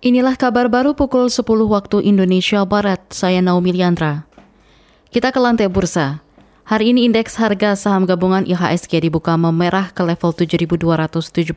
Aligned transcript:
Inilah 0.00 0.32
kabar 0.32 0.72
baru 0.72 0.96
pukul 0.96 1.28
10 1.28 1.44
waktu 1.44 2.08
Indonesia 2.08 2.64
Barat. 2.64 3.12
Saya 3.12 3.44
Naomi 3.44 3.76
Liandra. 3.76 4.24
Kita 5.12 5.28
ke 5.28 5.36
lantai 5.36 5.68
bursa. 5.68 6.24
Hari 6.64 6.96
ini 6.96 7.04
indeks 7.04 7.36
harga 7.36 7.76
saham 7.76 8.08
gabungan 8.08 8.48
IHSG 8.48 9.04
dibuka 9.04 9.36
memerah 9.36 9.92
ke 9.92 10.00
level 10.00 10.32
7.274 10.32 11.52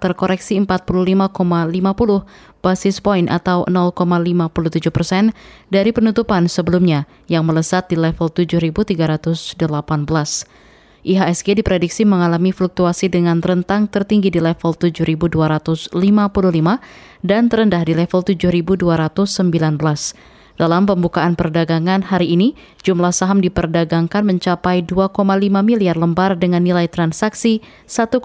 terkoreksi 0.00 0.56
45,50 0.64 2.64
basis 2.64 2.96
point 3.04 3.28
atau 3.28 3.68
0,57 3.68 4.88
persen 4.88 5.36
dari 5.68 5.92
penutupan 5.92 6.48
sebelumnya 6.48 7.04
yang 7.28 7.44
melesat 7.44 7.92
di 7.92 8.00
level 8.00 8.32
7.318. 8.32 9.60
IHSG 11.02 11.58
diprediksi 11.58 12.06
mengalami 12.06 12.54
fluktuasi 12.54 13.10
dengan 13.10 13.42
rentang 13.42 13.90
tertinggi 13.90 14.30
di 14.30 14.38
level 14.38 14.78
7.255 14.78 15.98
dan 17.26 17.42
terendah 17.50 17.82
di 17.82 17.94
level 17.98 18.22
7.219. 18.22 18.78
Dalam 20.62 20.86
pembukaan 20.86 21.34
perdagangan 21.34 22.06
hari 22.06 22.38
ini, 22.38 22.54
jumlah 22.86 23.10
saham 23.10 23.42
diperdagangkan 23.42 24.22
mencapai 24.22 24.86
2,5 24.86 25.10
miliar 25.66 25.98
lembar 25.98 26.38
dengan 26.38 26.62
nilai 26.62 26.86
transaksi 26.86 27.66
1,3 27.90 28.22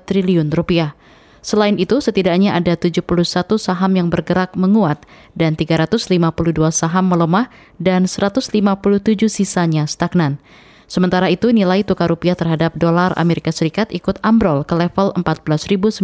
triliun 0.00 0.48
rupiah. 0.56 0.96
Selain 1.44 1.76
itu, 1.76 2.00
setidaknya 2.00 2.56
ada 2.56 2.80
71 2.80 3.04
saham 3.60 3.92
yang 3.92 4.08
bergerak 4.08 4.56
menguat 4.56 5.04
dan 5.36 5.52
352 5.52 6.16
saham 6.72 7.12
melemah 7.12 7.52
dan 7.76 8.08
157 8.08 8.56
sisanya 9.28 9.84
stagnan. 9.84 10.40
Sementara 10.86 11.26
itu, 11.26 11.50
nilai 11.50 11.82
tukar 11.82 12.06
rupiah 12.06 12.38
terhadap 12.38 12.78
dolar 12.78 13.10
Amerika 13.18 13.50
Serikat 13.50 13.90
ikut 13.90 14.22
ambrol 14.22 14.62
ke 14.62 14.78
level 14.78 15.10
14.920 15.18 15.98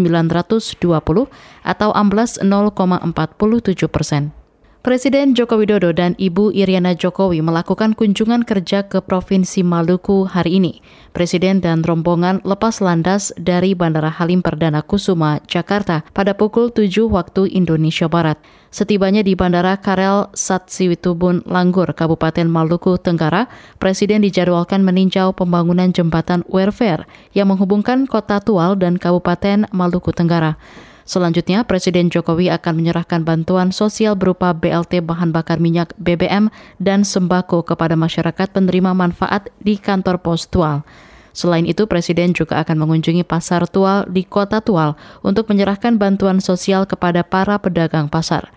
atau 1.63 1.91
amblas 1.95 2.31
0,47 2.43 3.87
persen. 3.87 4.42
Presiden 4.83 5.39
Joko 5.39 5.63
Widodo 5.63 5.95
dan 5.95 6.19
Ibu 6.19 6.51
Iriana 6.51 6.99
Jokowi 6.99 7.39
melakukan 7.39 7.95
kunjungan 7.95 8.43
kerja 8.43 8.83
ke 8.83 8.99
Provinsi 8.99 9.63
Maluku 9.63 10.27
hari 10.27 10.59
ini. 10.59 10.83
Presiden 11.15 11.63
dan 11.63 11.87
rombongan 11.87 12.43
lepas 12.43 12.83
landas 12.83 13.31
dari 13.39 13.79
Bandara 13.79 14.11
Halim 14.11 14.43
Perdana 14.43 14.83
Kusuma, 14.83 15.39
Jakarta 15.47 16.03
pada 16.11 16.35
pukul 16.35 16.75
7 16.75 17.07
waktu 17.07 17.55
Indonesia 17.55 18.11
Barat. 18.11 18.43
Setibanya 18.75 19.23
di 19.23 19.39
Bandara 19.39 19.79
Karel 19.79 20.27
Satsiwitubun 20.35 21.47
Langgur, 21.47 21.95
Kabupaten 21.95 22.51
Maluku 22.51 22.99
Tenggara, 22.99 23.47
Presiden 23.79 24.27
dijadwalkan 24.27 24.83
meninjau 24.83 25.31
pembangunan 25.31 25.95
jembatan 25.95 26.43
Werfer 26.51 27.07
yang 27.39 27.55
menghubungkan 27.55 28.11
Kota 28.11 28.43
Tual 28.43 28.75
dan 28.75 28.99
Kabupaten 28.99 29.71
Maluku 29.71 30.11
Tenggara. 30.11 30.59
Selanjutnya, 31.03 31.67
Presiden 31.67 32.09
Jokowi 32.09 32.47
akan 32.55 32.79
menyerahkan 32.79 33.27
bantuan 33.27 33.75
sosial 33.75 34.15
berupa 34.15 34.55
BLT 34.55 35.03
bahan 35.03 35.35
bakar 35.35 35.59
minyak 35.59 35.91
BBM 35.99 36.49
dan 36.79 37.03
sembako 37.03 37.67
kepada 37.67 37.99
masyarakat 37.99 38.55
penerima 38.55 38.95
manfaat 38.95 39.51
di 39.59 39.75
kantor 39.79 40.23
pos 40.23 40.47
Tual. 40.47 40.87
Selain 41.33 41.65
itu, 41.65 41.89
Presiden 41.89 42.37
juga 42.37 42.61
akan 42.63 42.87
mengunjungi 42.87 43.25
pasar 43.25 43.67
Tual 43.67 44.07
di 44.07 44.23
kota 44.23 44.63
Tual 44.63 44.95
untuk 45.25 45.49
menyerahkan 45.51 45.97
bantuan 45.99 46.39
sosial 46.39 46.87
kepada 46.87 47.25
para 47.27 47.59
pedagang 47.59 48.07
pasar. 48.07 48.53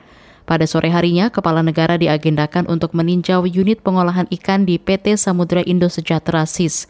Pada 0.46 0.70
sore 0.70 0.94
harinya, 0.94 1.34
Kepala 1.34 1.66
Negara 1.66 1.98
diagendakan 1.98 2.70
untuk 2.70 2.94
meninjau 2.94 3.50
unit 3.50 3.82
pengolahan 3.82 4.30
ikan 4.30 4.70
di 4.70 4.78
PT 4.78 5.18
Samudra 5.18 5.66
Indo 5.66 5.90
Sejahtera 5.90 6.46
SIS. 6.46 6.86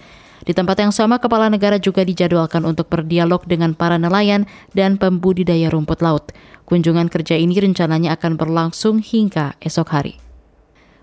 Di 0.45 0.53
tempat 0.53 0.77
yang 0.77 0.93
sama, 0.93 1.17
kepala 1.17 1.49
negara 1.49 1.81
juga 1.81 2.05
dijadwalkan 2.05 2.69
untuk 2.69 2.85
berdialog 2.85 3.41
dengan 3.49 3.73
para 3.73 3.97
nelayan 3.97 4.45
dan 4.77 5.01
pembudidaya 5.01 5.73
rumput 5.73 6.05
laut. 6.05 6.29
Kunjungan 6.69 7.09
kerja 7.09 7.33
ini 7.33 7.57
rencananya 7.57 8.13
akan 8.13 8.38
berlangsung 8.38 9.01
hingga 9.01 9.57
esok 9.57 9.89
hari. 9.89 10.21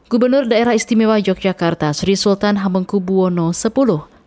Gubernur 0.06 0.46
Daerah 0.46 0.78
Istimewa 0.78 1.18
Yogyakarta 1.18 1.90
Sri 1.90 2.14
Sultan 2.14 2.62
Hamengkubuwono 2.62 3.50
X 3.50 3.66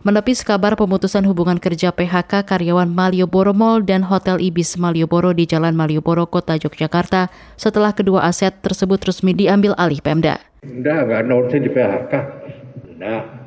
menepis 0.06 0.44
kabar 0.46 0.78
pemutusan 0.78 1.24
hubungan 1.26 1.58
kerja 1.58 1.90
PHK 1.90 2.46
karyawan 2.46 2.86
Malioboro 2.86 3.50
Mall 3.56 3.82
dan 3.82 4.06
Hotel 4.06 4.38
Ibis 4.38 4.78
Malioboro 4.78 5.34
di 5.34 5.50
Jalan 5.50 5.74
Malioboro, 5.74 6.30
Kota 6.30 6.54
Yogyakarta 6.54 7.32
setelah 7.58 7.90
kedua 7.90 8.22
aset 8.28 8.54
tersebut 8.62 9.02
resmi 9.02 9.34
diambil 9.34 9.74
alih 9.74 9.98
Pemda. 9.98 10.38
Enggak, 10.62 11.10
enggak 11.10 11.58
di 11.58 11.70
PHK. 11.70 12.12
Enggak, 12.86 13.45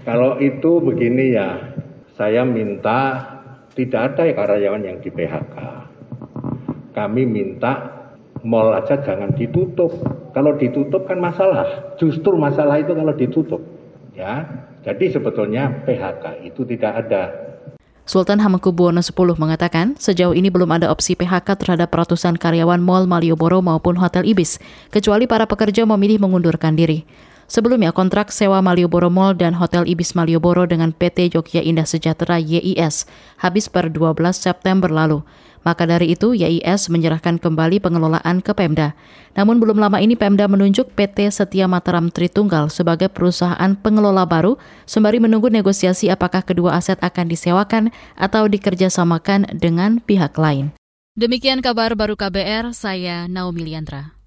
kalau 0.00 0.40
itu 0.40 0.80
begini 0.80 1.36
ya, 1.36 1.76
saya 2.16 2.42
minta 2.48 3.28
tidak 3.76 4.16
ada 4.16 4.32
karyawan 4.32 4.84
yang 4.84 4.98
di 5.00 5.12
PHK. 5.12 5.56
Kami 6.92 7.22
minta 7.24 8.04
mall 8.44 8.72
aja 8.76 9.00
jangan 9.00 9.32
ditutup. 9.36 9.92
Kalau 10.32 10.56
ditutup 10.56 11.04
kan 11.08 11.20
masalah. 11.20 11.96
Justru 11.96 12.36
masalah 12.36 12.80
itu 12.80 12.92
kalau 12.92 13.12
ditutup. 13.16 13.60
Ya, 14.12 14.44
jadi 14.84 15.08
sebetulnya 15.08 15.72
PHK 15.88 16.44
itu 16.44 16.68
tidak 16.68 16.92
ada. 17.06 17.32
Sultan 18.02 18.42
Hamengkubuwono 18.42 18.98
X 18.98 19.14
mengatakan, 19.14 19.94
sejauh 19.94 20.34
ini 20.34 20.50
belum 20.50 20.74
ada 20.74 20.90
opsi 20.90 21.14
PHK 21.14 21.54
terhadap 21.54 21.94
ratusan 21.94 22.34
karyawan 22.34 22.82
Mall 22.82 23.06
Malioboro 23.06 23.62
maupun 23.62 23.94
Hotel 23.94 24.26
Ibis, 24.26 24.58
kecuali 24.90 25.30
para 25.30 25.46
pekerja 25.46 25.86
memilih 25.86 26.18
mengundurkan 26.18 26.74
diri. 26.74 27.06
Sebelumnya, 27.52 27.92
kontrak 27.92 28.32
sewa 28.32 28.64
Malioboro 28.64 29.12
Mall 29.12 29.36
dan 29.36 29.52
Hotel 29.52 29.84
Ibis 29.84 30.16
Malioboro 30.16 30.64
dengan 30.64 30.88
PT 30.88 31.36
Jogja 31.36 31.60
Indah 31.60 31.84
Sejahtera 31.84 32.40
YIS 32.40 33.04
habis 33.36 33.68
per 33.68 33.92
12 33.92 34.16
September 34.32 34.88
lalu. 34.88 35.20
Maka 35.60 35.84
dari 35.84 36.16
itu, 36.16 36.32
YIS 36.32 36.88
menyerahkan 36.88 37.36
kembali 37.36 37.84
pengelolaan 37.84 38.40
ke 38.40 38.56
Pemda. 38.56 38.96
Namun 39.36 39.60
belum 39.60 39.76
lama 39.84 40.00
ini 40.00 40.16
Pemda 40.16 40.48
menunjuk 40.48 40.96
PT 40.96 41.28
Setia 41.28 41.68
Mataram 41.68 42.08
Tritunggal 42.08 42.72
sebagai 42.72 43.12
perusahaan 43.12 43.76
pengelola 43.76 44.24
baru, 44.24 44.56
sembari 44.88 45.20
menunggu 45.20 45.52
negosiasi 45.52 46.08
apakah 46.08 46.40
kedua 46.40 46.80
aset 46.80 46.96
akan 47.04 47.28
disewakan 47.28 47.92
atau 48.16 48.48
dikerjasamakan 48.48 49.60
dengan 49.60 50.00
pihak 50.00 50.40
lain. 50.40 50.72
Demikian 51.20 51.60
kabar 51.60 51.92
baru 52.00 52.16
KBR, 52.16 52.72
saya 52.72 53.28
Naomi 53.28 53.68
Liandra. 53.68 54.21